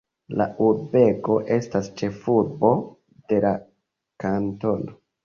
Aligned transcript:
La 0.39 0.45
urbego 0.67 1.35
estas 1.57 1.89
ĉefurbo 2.01 2.71
de 3.33 3.43
la 3.47 3.53
kantono. 4.25 4.99